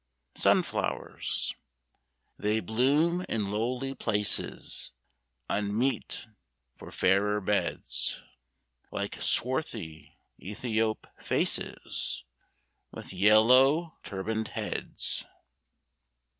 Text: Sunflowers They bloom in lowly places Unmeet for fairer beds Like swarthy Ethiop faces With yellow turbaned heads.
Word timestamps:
Sunflowers 0.33 1.53
They 2.35 2.59
bloom 2.59 3.23
in 3.29 3.51
lowly 3.51 3.93
places 3.93 4.93
Unmeet 5.47 6.25
for 6.75 6.91
fairer 6.91 7.39
beds 7.39 8.23
Like 8.89 9.21
swarthy 9.21 10.17
Ethiop 10.41 11.05
faces 11.21 12.23
With 12.89 13.13
yellow 13.13 13.99
turbaned 14.01 14.47
heads. 14.47 15.23